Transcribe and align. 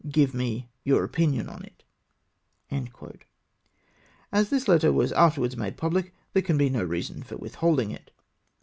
Give 0.09 0.33
me 0.33 0.67
your 0.83 1.03
opinion 1.03 1.47
on 1.47 1.63
it." 1.63 1.83
As 4.31 4.49
this 4.49 4.67
letter 4.67 4.91
was 4.91 5.11
afterwards 5.11 5.55
made 5.55 5.77
pubhc, 5.77 6.09
there 6.33 6.41
can 6.41 6.57
be 6.57 6.69
no 6.71 6.83
reason 6.83 7.21
for 7.21 7.37
withholding 7.37 7.91
it. 7.91 8.09